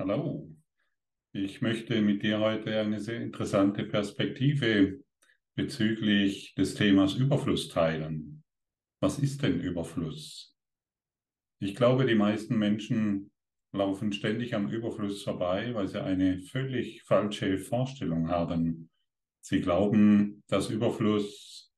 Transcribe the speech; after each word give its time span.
Hallo, 0.00 0.50
ich 1.34 1.60
möchte 1.60 2.00
mit 2.00 2.22
dir 2.22 2.40
heute 2.40 2.80
eine 2.80 3.00
sehr 3.00 3.20
interessante 3.20 3.84
Perspektive 3.84 4.98
bezüglich 5.54 6.54
des 6.54 6.74
Themas 6.74 7.16
Überfluss 7.16 7.68
teilen. 7.68 8.42
Was 9.00 9.18
ist 9.18 9.42
denn 9.42 9.60
Überfluss? 9.60 10.56
Ich 11.58 11.74
glaube, 11.74 12.06
die 12.06 12.14
meisten 12.14 12.56
Menschen 12.56 13.30
laufen 13.72 14.14
ständig 14.14 14.54
am 14.54 14.70
Überfluss 14.70 15.22
vorbei, 15.22 15.74
weil 15.74 15.86
sie 15.86 16.02
eine 16.02 16.40
völlig 16.40 17.02
falsche 17.02 17.58
Vorstellung 17.58 18.30
haben. 18.30 18.88
Sie 19.42 19.60
glauben, 19.60 20.42
dass 20.48 20.70
Überfluss 20.70 21.74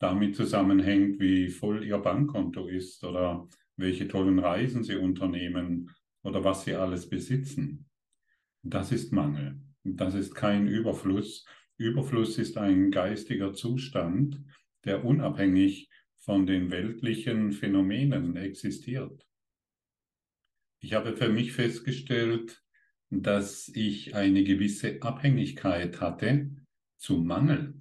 damit 0.00 0.34
zusammenhängt, 0.34 1.20
wie 1.20 1.46
voll 1.46 1.84
ihr 1.84 1.98
Bankkonto 1.98 2.66
ist 2.66 3.04
oder 3.04 3.46
welche 3.76 4.08
tollen 4.08 4.40
Reisen 4.40 4.82
sie 4.82 4.96
unternehmen 4.96 5.88
oder 6.22 6.44
was 6.44 6.64
sie 6.64 6.74
alles 6.74 7.08
besitzen. 7.08 7.88
Das 8.62 8.92
ist 8.92 9.12
Mangel. 9.12 9.60
Das 9.84 10.14
ist 10.14 10.34
kein 10.34 10.66
Überfluss. 10.66 11.46
Überfluss 11.76 12.38
ist 12.38 12.58
ein 12.58 12.90
geistiger 12.90 13.52
Zustand, 13.54 14.42
der 14.84 15.04
unabhängig 15.04 15.88
von 16.18 16.46
den 16.46 16.70
weltlichen 16.70 17.52
Phänomenen 17.52 18.36
existiert. 18.36 19.26
Ich 20.80 20.92
habe 20.94 21.16
für 21.16 21.28
mich 21.28 21.52
festgestellt, 21.52 22.62
dass 23.10 23.68
ich 23.68 24.14
eine 24.14 24.44
gewisse 24.44 25.02
Abhängigkeit 25.02 26.00
hatte 26.00 26.50
zu 26.96 27.18
Mangel. 27.18 27.74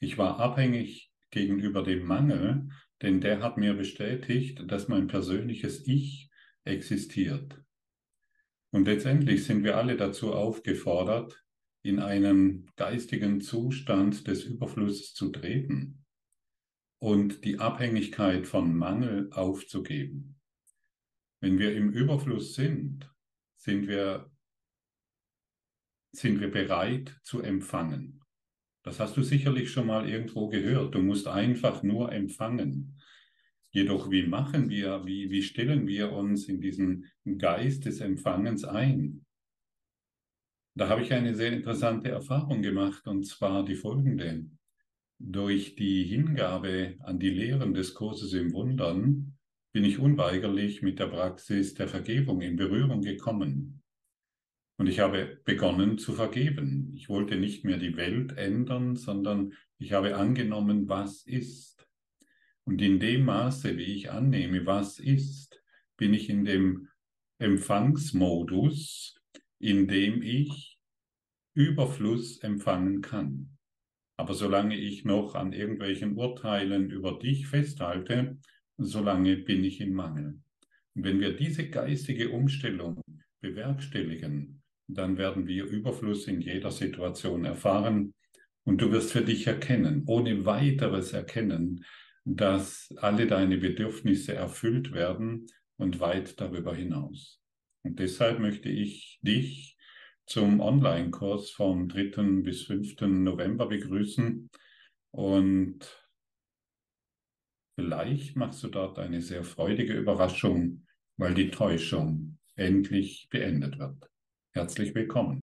Ich 0.00 0.18
war 0.18 0.40
abhängig 0.40 1.12
gegenüber 1.30 1.82
dem 1.82 2.04
Mangel, 2.04 2.68
denn 3.02 3.20
der 3.20 3.40
hat 3.40 3.56
mir 3.56 3.74
bestätigt, 3.74 4.62
dass 4.66 4.88
mein 4.88 5.06
persönliches 5.06 5.86
Ich 5.86 6.30
existiert. 6.64 7.62
Und 8.70 8.86
letztendlich 8.86 9.44
sind 9.44 9.64
wir 9.64 9.76
alle 9.76 9.96
dazu 9.96 10.32
aufgefordert, 10.32 11.44
in 11.82 11.98
einen 11.98 12.70
geistigen 12.76 13.40
Zustand 13.40 14.26
des 14.28 14.44
Überflusses 14.44 15.14
zu 15.14 15.30
treten 15.30 16.04
und 16.98 17.44
die 17.44 17.58
Abhängigkeit 17.58 18.46
von 18.46 18.74
Mangel 18.74 19.30
aufzugeben. 19.32 20.40
Wenn 21.40 21.58
wir 21.58 21.74
im 21.74 21.90
Überfluss 21.90 22.54
sind, 22.54 23.12
sind 23.56 23.88
wir, 23.88 24.30
sind 26.12 26.40
wir 26.40 26.50
bereit 26.50 27.18
zu 27.24 27.40
empfangen. 27.40 28.22
Das 28.84 29.00
hast 29.00 29.16
du 29.16 29.22
sicherlich 29.22 29.70
schon 29.70 29.86
mal 29.88 30.08
irgendwo 30.08 30.48
gehört. 30.48 30.94
Du 30.94 31.02
musst 31.02 31.26
einfach 31.26 31.82
nur 31.82 32.12
empfangen. 32.12 33.00
Jedoch, 33.74 34.10
wie 34.10 34.26
machen 34.26 34.68
wir, 34.68 35.04
wie, 35.06 35.30
wie 35.30 35.42
stellen 35.42 35.86
wir 35.86 36.12
uns 36.12 36.46
in 36.46 36.60
diesen 36.60 37.06
Geist 37.38 37.86
des 37.86 38.00
Empfangens 38.00 38.64
ein? 38.64 39.24
Da 40.74 40.88
habe 40.88 41.02
ich 41.02 41.12
eine 41.12 41.34
sehr 41.34 41.52
interessante 41.52 42.10
Erfahrung 42.10 42.62
gemacht, 42.62 43.06
und 43.06 43.24
zwar 43.26 43.64
die 43.64 43.74
folgende. 43.74 44.46
Durch 45.18 45.74
die 45.74 46.04
Hingabe 46.04 46.96
an 47.00 47.18
die 47.18 47.30
Lehren 47.30 47.74
des 47.74 47.94
Kurses 47.94 48.32
im 48.34 48.52
Wundern 48.52 49.38
bin 49.72 49.84
ich 49.84 49.98
unweigerlich 49.98 50.82
mit 50.82 50.98
der 50.98 51.06
Praxis 51.06 51.74
der 51.74 51.88
Vergebung 51.88 52.42
in 52.42 52.56
Berührung 52.56 53.00
gekommen. 53.00 53.82
Und 54.78 54.86
ich 54.86 55.00
habe 55.00 55.40
begonnen 55.44 55.96
zu 55.96 56.12
vergeben. 56.12 56.92
Ich 56.94 57.08
wollte 57.08 57.36
nicht 57.36 57.64
mehr 57.64 57.78
die 57.78 57.96
Welt 57.96 58.36
ändern, 58.36 58.96
sondern 58.96 59.52
ich 59.78 59.92
habe 59.92 60.16
angenommen, 60.16 60.88
was 60.88 61.24
ist. 61.24 61.86
Und 62.64 62.80
in 62.80 63.00
dem 63.00 63.24
Maße, 63.24 63.76
wie 63.76 63.94
ich 63.94 64.10
annehme, 64.10 64.64
was 64.66 64.98
ist, 64.98 65.60
bin 65.96 66.14
ich 66.14 66.28
in 66.30 66.44
dem 66.44 66.88
Empfangsmodus, 67.38 69.16
in 69.58 69.88
dem 69.88 70.22
ich 70.22 70.78
Überfluss 71.54 72.38
empfangen 72.38 73.02
kann. 73.02 73.58
Aber 74.16 74.34
solange 74.34 74.76
ich 74.76 75.04
noch 75.04 75.34
an 75.34 75.52
irgendwelchen 75.52 76.16
Urteilen 76.16 76.90
über 76.90 77.18
dich 77.18 77.46
festhalte, 77.46 78.38
solange 78.78 79.36
bin 79.36 79.64
ich 79.64 79.80
im 79.80 79.94
Mangel. 79.94 80.40
Und 80.94 81.04
wenn 81.04 81.20
wir 81.20 81.34
diese 81.34 81.68
geistige 81.68 82.30
Umstellung 82.30 83.02
bewerkstelligen, 83.40 84.62
dann 84.88 85.18
werden 85.18 85.46
wir 85.46 85.64
Überfluss 85.64 86.26
in 86.28 86.40
jeder 86.40 86.70
Situation 86.70 87.44
erfahren 87.44 88.14
und 88.64 88.80
du 88.80 88.92
wirst 88.92 89.12
für 89.12 89.22
dich 89.22 89.46
erkennen, 89.46 90.04
ohne 90.06 90.44
weiteres 90.44 91.12
erkennen, 91.12 91.84
dass 92.24 92.92
alle 92.96 93.26
deine 93.26 93.58
Bedürfnisse 93.58 94.34
erfüllt 94.34 94.92
werden 94.92 95.46
und 95.76 96.00
weit 96.00 96.40
darüber 96.40 96.74
hinaus. 96.74 97.40
Und 97.82 97.98
deshalb 97.98 98.38
möchte 98.38 98.68
ich 98.68 99.18
dich 99.22 99.76
zum 100.26 100.60
Online-Kurs 100.60 101.50
vom 101.50 101.88
3. 101.88 102.42
bis 102.42 102.62
5. 102.62 103.00
November 103.00 103.66
begrüßen 103.66 104.48
und 105.10 106.06
vielleicht 107.74 108.36
machst 108.36 108.62
du 108.62 108.68
dort 108.68 108.98
eine 108.98 109.20
sehr 109.20 109.42
freudige 109.42 109.94
Überraschung, 109.94 110.86
weil 111.16 111.34
die 111.34 111.50
Täuschung 111.50 112.38
endlich 112.54 113.28
beendet 113.30 113.78
wird. 113.78 114.08
Herzlich 114.52 114.94
willkommen. 114.94 115.30